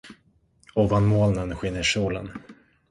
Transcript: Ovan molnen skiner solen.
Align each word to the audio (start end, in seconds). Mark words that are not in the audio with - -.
Ovan 0.85 1.11
molnen 1.11 1.55
skiner 1.61 1.89
solen. 1.95 2.35